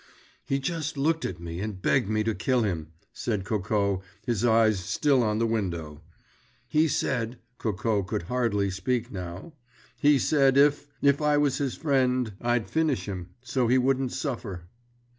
[0.47, 4.79] "He just looked at me and begged me to kill him," said Coco, his eyes
[4.79, 6.01] still on the window.
[6.67, 14.11] "He said"—Coco could hardly speak now—"he said if—I was his friend—I'd finish him—so he wouldn't
[14.11, 14.63] suffer.